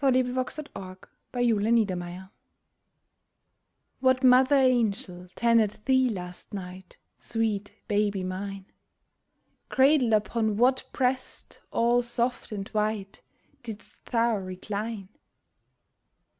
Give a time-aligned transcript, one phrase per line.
[0.03, 0.65] A MOTHER'S
[1.31, 2.29] QUESTION
[3.99, 8.65] What mother angel tended thee last night, Sweet baby mine?
[9.69, 13.21] Cradled upon what breast all soft and white
[13.61, 15.09] Didst thou recline